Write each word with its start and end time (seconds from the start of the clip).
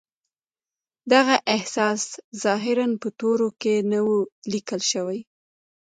دغه 1.13 1.35
احساس 1.55 2.03
ظاهراً 2.43 2.85
په 3.01 3.07
تورو 3.19 3.49
کې 3.61 3.75
نه 3.91 3.99
و 4.05 4.09
ليکل 4.51 4.81
شوی. 4.91 5.19